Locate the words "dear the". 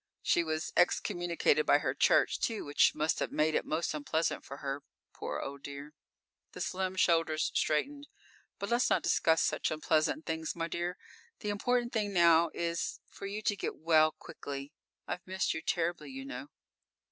5.61-6.61, 10.67-11.49